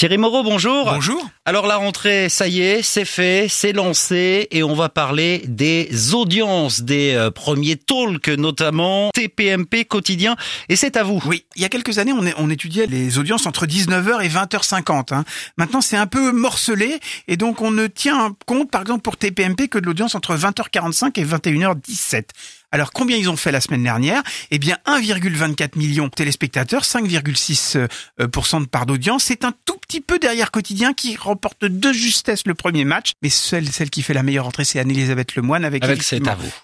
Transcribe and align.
Thierry 0.00 0.16
Moreau, 0.16 0.42
bonjour. 0.42 0.86
Bonjour. 0.86 1.28
Alors 1.44 1.66
la 1.66 1.76
rentrée, 1.76 2.30
ça 2.30 2.48
y 2.48 2.62
est, 2.62 2.80
c'est 2.80 3.04
fait, 3.04 3.48
c'est 3.50 3.74
lancé 3.74 4.48
et 4.50 4.62
on 4.62 4.74
va 4.74 4.88
parler 4.88 5.42
des 5.46 6.14
audiences, 6.14 6.80
des 6.80 7.12
euh, 7.12 7.30
premiers 7.30 7.76
talks 7.76 8.28
notamment, 8.28 9.10
TPMP 9.12 9.84
quotidien 9.86 10.36
et 10.70 10.76
c'est 10.76 10.96
à 10.96 11.02
vous. 11.02 11.20
Oui, 11.26 11.44
il 11.54 11.60
y 11.60 11.66
a 11.66 11.68
quelques 11.68 11.98
années, 11.98 12.14
on, 12.14 12.24
on 12.38 12.48
étudiait 12.48 12.86
les 12.86 13.18
audiences 13.18 13.44
entre 13.44 13.66
19h 13.66 14.24
et 14.24 14.28
20h50. 14.30 15.12
Hein. 15.12 15.24
Maintenant, 15.58 15.82
c'est 15.82 15.98
un 15.98 16.06
peu 16.06 16.32
morcelé 16.32 16.98
et 17.28 17.36
donc 17.36 17.60
on 17.60 17.70
ne 17.70 17.86
tient 17.86 18.34
compte, 18.46 18.70
par 18.70 18.80
exemple, 18.80 19.02
pour 19.02 19.18
TPMP 19.18 19.68
que 19.68 19.78
de 19.78 19.84
l'audience 19.84 20.14
entre 20.14 20.34
20h45 20.34 21.20
et 21.20 21.26
21h17. 21.26 22.24
Alors 22.72 22.92
combien 22.92 23.16
ils 23.16 23.28
ont 23.28 23.36
fait 23.36 23.50
la 23.50 23.60
semaine 23.60 23.82
dernière? 23.82 24.22
Eh 24.50 24.58
bien 24.58 24.78
1,24 24.86 25.76
million 25.76 26.06
de 26.06 26.10
téléspectateurs, 26.10 26.82
5,6% 26.82 28.60
de 28.60 28.66
part 28.66 28.86
d'audience. 28.86 29.24
C'est 29.24 29.44
un 29.44 29.52
tout 29.64 29.76
petit 29.78 30.00
peu 30.00 30.18
derrière 30.18 30.50
Quotidien 30.52 30.92
qui 30.94 31.16
remporte 31.16 31.64
de 31.64 31.92
justesse 31.92 32.46
le 32.46 32.54
premier 32.54 32.84
match. 32.84 33.12
Mais 33.22 33.28
celle, 33.28 33.68
celle 33.68 33.90
qui 33.90 34.02
fait 34.02 34.14
la 34.14 34.22
meilleure 34.22 34.46
entrée, 34.46 34.64
c'est 34.64 34.78
Anne-Elisabeth 34.78 35.34
Lemoine 35.34 35.64
avec, 35.64 35.82
avec 35.82 36.00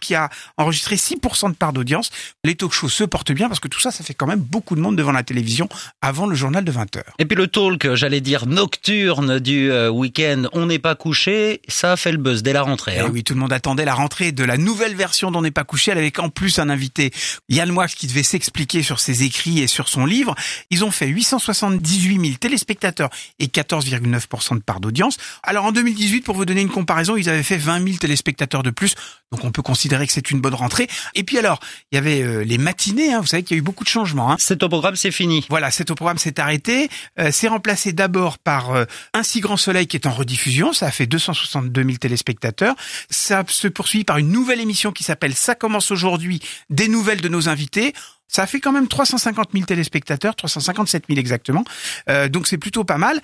qui 0.00 0.14
a 0.14 0.30
enregistré 0.56 0.97
6% 0.97 1.50
de 1.50 1.55
part 1.55 1.73
d'audience. 1.73 2.11
Les 2.45 2.55
talk 2.55 2.73
shows 2.73 2.88
se 2.88 3.05
portent 3.05 3.33
bien 3.33 3.48
parce 3.48 3.61
que 3.61 3.69
tout 3.69 3.80
ça, 3.80 3.91
ça 3.91 4.05
fait 4.05 4.14
quand 4.14 4.27
même 4.27 4.38
beaucoup 4.38 4.77
de 4.77 4.80
monde 4.80 4.97
devant 4.97 5.12
la 5.12 5.25
télévision 5.25 5.69
avant 6.02 6.27
le 6.27 6.36
journal 6.36 6.64
de 6.64 6.70
20h. 6.70 7.02
Et 7.19 7.25
puis 7.25 7.36
le 7.36 7.48
talk, 7.48 7.95
j'allais 7.95 8.20
dire 8.20 8.47
nocturne 8.47 9.41
du 9.41 9.73
euh, 9.73 9.91
week-end, 9.91 10.45
on 10.52 10.66
n'est 10.66 10.78
pas 10.78 10.95
couché, 10.95 11.62
ça 11.66 11.92
a 11.92 11.97
fait 11.97 12.12
le 12.12 12.19
buzz 12.19 12.45
dès 12.45 12.52
la 12.52 12.62
rentrée. 12.62 12.95
Eh 12.97 13.00
hein. 13.00 13.11
oui, 13.12 13.25
tout 13.25 13.34
le 13.34 13.41
monde 13.41 13.52
attendait 13.52 13.84
la 13.84 13.95
rentrée 13.95 14.30
de 14.30 14.45
la 14.45 14.56
nouvelle 14.56 14.95
version 14.95 15.33
d'On 15.33 15.42
n'est 15.42 15.50
pas 15.50 15.64
couché 15.64 15.95
avec 15.96 16.18
en 16.18 16.28
plus 16.28 16.59
un 16.59 16.68
invité, 16.68 17.12
Yann 17.48 17.70
Moix, 17.70 17.88
qui 17.88 18.06
devait 18.06 18.23
s'expliquer 18.23 18.82
sur 18.82 19.00
ses 19.00 19.23
écrits 19.23 19.60
et 19.60 19.66
sur 19.66 19.88
son 19.88 20.06
livre. 20.06 20.34
Ils 20.70 20.84
ont 20.84 20.91
fait 20.91 21.06
878 21.06 22.20
000 22.20 22.36
téléspectateurs 22.38 23.10
et 23.38 23.46
14,9% 23.46 24.55
de 24.55 24.62
part 24.62 24.80
d'audience. 24.80 25.16
Alors 25.42 25.64
en 25.64 25.72
2018, 25.72 26.22
pour 26.22 26.36
vous 26.36 26.45
donner 26.45 26.62
une 26.62 26.70
comparaison, 26.70 27.16
ils 27.16 27.28
avaient 27.28 27.42
fait 27.42 27.56
20 27.56 27.84
000 27.84 27.97
téléspectateurs 27.98 28.62
de 28.62 28.70
plus. 28.70 28.94
Donc 29.33 29.44
on 29.44 29.50
peut 29.50 29.62
considérer 29.62 30.06
que 30.06 30.12
c'est 30.12 30.30
une 30.30 30.41
bonne 30.41 30.55
rentrée. 30.55 30.88
Et 31.14 31.25
puis 31.25 31.38
alors, 31.38 31.61
il 31.91 31.97
y 31.97 31.98
avait 31.98 32.22
euh, 32.22 32.44
les 32.44 32.58
matinées. 32.58 33.12
Hein, 33.12 33.20
vous 33.20 33.27
savez 33.27 33.42
qu'il 33.42 33.56
y 33.56 33.58
a 33.58 33.60
eu 33.60 33.62
beaucoup 33.62 33.84
de 33.84 33.88
changements. 33.88 34.33
Hein. 34.33 34.36
C'est 34.38 34.62
au 34.62 34.69
programme, 34.69 34.97
c'est 34.97 35.10
fini. 35.10 35.44
Voilà, 35.48 35.70
c'est 35.70 35.91
au 35.91 35.94
programme, 35.94 36.19
c'est 36.19 36.38
arrêté. 36.38 36.88
Euh, 37.19 37.31
c'est 37.33 37.48
remplacé 37.48 37.92
d'abord 37.92 38.38
par 38.38 38.70
euh, 38.70 38.84
Un 39.14 39.22
si 39.22 39.41
grand 39.41 39.56
soleil 39.56 39.86
qui 39.86 39.97
est 39.97 40.06
en 40.06 40.12
rediffusion. 40.12 40.72
Ça 40.72 40.86
a 40.86 40.91
fait 40.91 41.06
262 41.06 41.83
000 41.83 41.97
téléspectateurs. 41.97 42.75
Ça 43.10 43.44
se 43.48 43.69
poursuit 43.69 44.05
par 44.05 44.19
une 44.19 44.31
nouvelle 44.31 44.60
émission 44.60 44.92
qui 44.92 45.05
s'appelle 45.05 45.34
Ça 45.34 45.55
commence 45.55 45.86
aujourd'hui, 45.91 46.41
des 46.70 46.89
nouvelles 46.89 47.20
de 47.20 47.29
nos 47.29 47.48
invités. 47.48 47.92
Ça 48.29 48.47
fait 48.47 48.61
quand 48.61 48.73
même 48.73 48.89
350 48.89 49.51
000 49.53 49.65
téléspectateurs, 49.65 50.34
357 50.34 51.05
000 51.09 51.19
exactement. 51.19 51.65
Euh, 52.09 52.28
donc 52.28 52.47
c'est 52.47 52.59
plutôt 52.59 52.84
pas 52.84 52.98
mal. 52.98 53.20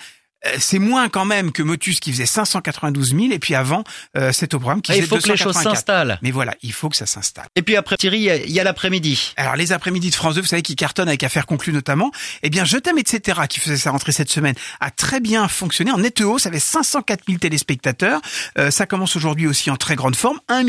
Euh, 0.47 0.57
c'est 0.59 0.79
moins 0.79 1.09
quand 1.09 1.25
même 1.25 1.53
que 1.53 1.63
Motus 1.63 2.01
qui 2.01 2.11
faisait 2.13 2.27
592 2.27 3.11
000 3.15 3.33
et 3.33 3.39
puis 3.39 3.55
avant 3.55 3.85
euh, 4.17 4.33
c'est 4.33 4.55
au 4.55 4.59
programme 4.59 4.83
qui 4.83 4.91
Ah, 4.93 4.95
faisait 4.95 5.05
il 5.05 5.09
faut 5.09 5.17
que 5.19 5.29
les 5.29 5.37
choses 5.37 5.55
284. 5.55 5.75
s'installent. 5.77 6.19
Mais 6.23 6.31
voilà, 6.31 6.55
il 6.63 6.73
faut 6.73 6.89
que 6.89 6.97
ça 6.97 7.07
s'installe. 7.07 7.47
Et 7.55 7.63
puis 7.63 7.77
après 7.77 7.97
Thierry, 7.97 8.19
il 8.47 8.51
y 8.51 8.59
a- 8.59 8.63
a 8.63 8.65
l'après-midi. 8.65 9.35
Alors 9.37 9.57
les 9.57 9.73
après-midi 9.73 10.11
de 10.11 10.15
France 10.15 10.35
2, 10.35 10.41
vous 10.41 10.47
savez 10.47 10.63
qui 10.63 10.75
cartonne 10.77 11.09
avec 11.09 11.23
Affaires 11.23 11.47
conclues 11.47 11.73
notamment. 11.73 12.11
Eh 12.43 12.51
bien, 12.51 12.65
Je 12.65 12.77
t'aime 12.79 12.99
etc. 12.99 13.41
qui 13.49 13.61
faisait 13.61 13.77
sa 13.77 13.91
rentrée 13.91 14.13
cette 14.13 14.31
semaine 14.31 14.55
a 14.81 14.91
très 14.91 15.21
bien 15.21 15.47
fonctionné 15.49 15.91
en 15.93 15.99
net 15.99 16.21
hausse, 16.21 16.43
ça 16.43 16.49
avait 16.49 16.59
504 16.61 17.25
000 17.27 17.39
téléspectateurs. 17.39 18.21
Euh, 18.59 18.71
ça 18.71 18.87
commence 18.87 19.15
aujourd'hui 19.17 19.47
aussi 19.47 19.71
en 19.71 19.77
très 19.77 19.95
grande 19.97 20.17
forme, 20.17 20.39
1 20.49 20.65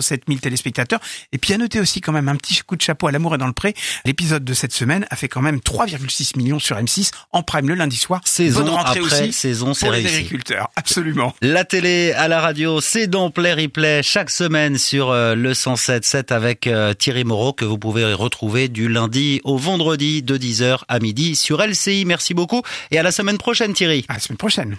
07 0.00 0.22
000 0.28 0.40
téléspectateurs. 0.40 1.00
Et 1.32 1.38
puis 1.38 1.52
à 1.52 1.58
noter 1.58 1.80
aussi 1.80 2.00
quand 2.00 2.12
même 2.12 2.28
un 2.28 2.36
petit 2.36 2.58
coup 2.62 2.76
de 2.76 2.82
chapeau 2.82 3.06
à 3.08 3.12
l'amour 3.12 3.34
et 3.34 3.38
dans 3.38 3.46
le 3.46 3.52
pré. 3.52 3.74
L'épisode 4.04 4.44
de 4.44 4.54
cette 4.54 4.72
semaine 4.72 5.06
a 5.10 5.16
fait 5.16 5.28
quand 5.28 5.42
même 5.42 5.58
3,6 5.60 6.36
millions 6.36 6.58
sur 6.58 6.76
M6 6.76 7.10
en 7.32 7.42
prime 7.42 7.68
le 7.68 7.74
lundi 7.74 7.96
soir. 7.96 8.20
Saison 8.24 8.60
Bonne 8.60 8.70
rentrée 8.70 8.90
après 8.90 9.00
aussi 9.00 9.15
saison, 9.32 9.74
c'est 9.74 9.86
pour 9.86 9.94
les 9.94 10.06
agriculteurs, 10.06 10.70
absolument. 10.76 11.34
La 11.42 11.64
télé 11.64 12.12
à 12.12 12.28
la 12.28 12.40
radio, 12.40 12.80
c'est 12.80 13.06
dans 13.06 13.30
Play 13.30 13.54
Replay 13.54 14.02
chaque 14.02 14.30
semaine 14.30 14.78
sur 14.78 15.10
euh, 15.10 15.34
le 15.34 15.52
107.7 15.52 16.32
avec 16.32 16.66
euh, 16.66 16.94
Thierry 16.94 17.24
Moreau 17.24 17.52
que 17.52 17.64
vous 17.64 17.78
pouvez 17.78 18.12
retrouver 18.14 18.68
du 18.68 18.88
lundi 18.88 19.40
au 19.44 19.56
vendredi 19.56 20.22
de 20.22 20.36
10h 20.36 20.80
à 20.88 20.98
midi 20.98 21.36
sur 21.36 21.60
LCI. 21.60 22.04
Merci 22.04 22.34
beaucoup 22.34 22.62
et 22.90 22.98
à 22.98 23.02
la 23.02 23.12
semaine 23.12 23.38
prochaine 23.38 23.72
Thierry. 23.72 24.04
À 24.08 24.14
la 24.14 24.20
semaine 24.20 24.38
prochaine. 24.38 24.76